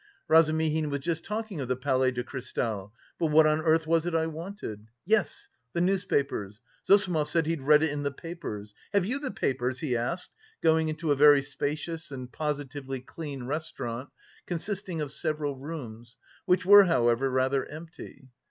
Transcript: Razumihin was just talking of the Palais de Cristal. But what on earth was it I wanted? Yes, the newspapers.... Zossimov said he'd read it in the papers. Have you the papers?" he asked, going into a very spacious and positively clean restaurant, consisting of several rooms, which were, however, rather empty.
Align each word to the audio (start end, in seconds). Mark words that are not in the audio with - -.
Razumihin 0.27 0.89
was 0.89 1.01
just 1.01 1.23
talking 1.23 1.61
of 1.61 1.67
the 1.67 1.75
Palais 1.75 2.09
de 2.09 2.23
Cristal. 2.23 2.91
But 3.19 3.27
what 3.27 3.45
on 3.45 3.61
earth 3.61 3.85
was 3.85 4.07
it 4.07 4.15
I 4.15 4.25
wanted? 4.25 4.87
Yes, 5.05 5.47
the 5.73 5.81
newspapers.... 5.81 6.59
Zossimov 6.83 7.29
said 7.29 7.45
he'd 7.45 7.61
read 7.61 7.83
it 7.83 7.91
in 7.91 8.01
the 8.01 8.09
papers. 8.11 8.73
Have 8.93 9.05
you 9.05 9.19
the 9.19 9.29
papers?" 9.29 9.77
he 9.77 9.95
asked, 9.95 10.33
going 10.63 10.87
into 10.89 11.11
a 11.11 11.15
very 11.15 11.43
spacious 11.43 12.09
and 12.09 12.31
positively 12.31 12.99
clean 12.99 13.43
restaurant, 13.43 14.09
consisting 14.47 15.01
of 15.01 15.11
several 15.11 15.55
rooms, 15.55 16.17
which 16.45 16.65
were, 16.65 16.85
however, 16.85 17.29
rather 17.29 17.63
empty. 17.67 18.31